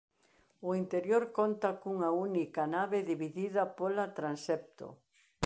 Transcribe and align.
O 0.69 0.69
interior 0.81 1.23
conta 1.37 1.69
cunha 1.81 2.09
única 2.27 2.63
nave 2.75 2.99
dividida 3.11 3.63
pola 3.77 4.05
transepto. 4.17 4.87